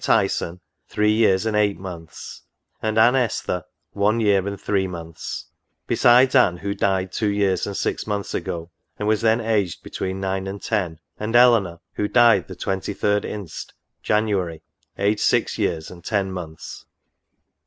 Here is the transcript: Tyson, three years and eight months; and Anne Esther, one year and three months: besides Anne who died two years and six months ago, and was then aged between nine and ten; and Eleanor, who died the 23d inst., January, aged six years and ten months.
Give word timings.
Tyson, 0.03 0.59
three 0.89 1.11
years 1.11 1.45
and 1.45 1.55
eight 1.55 1.77
months; 1.77 2.41
and 2.81 2.97
Anne 2.97 3.15
Esther, 3.15 3.63
one 3.91 4.19
year 4.19 4.47
and 4.47 4.59
three 4.59 4.87
months: 4.87 5.45
besides 5.85 6.33
Anne 6.33 6.57
who 6.57 6.73
died 6.73 7.11
two 7.11 7.27
years 7.29 7.67
and 7.67 7.77
six 7.77 8.07
months 8.07 8.33
ago, 8.33 8.71
and 8.97 9.07
was 9.07 9.21
then 9.21 9.39
aged 9.39 9.83
between 9.83 10.19
nine 10.19 10.47
and 10.47 10.59
ten; 10.63 10.97
and 11.19 11.35
Eleanor, 11.35 11.79
who 11.93 12.07
died 12.07 12.47
the 12.47 12.55
23d 12.55 13.25
inst., 13.25 13.75
January, 14.01 14.63
aged 14.97 15.19
six 15.19 15.59
years 15.59 15.91
and 15.91 16.03
ten 16.03 16.31
months. 16.31 16.83